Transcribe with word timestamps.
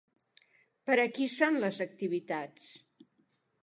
Per 0.89 0.95
a 1.03 1.05
qui 1.19 1.29
són 1.35 1.61
les 1.67 1.81
activitats? 1.89 2.77